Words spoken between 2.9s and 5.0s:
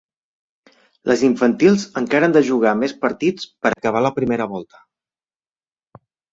partits per acabar la primera volta.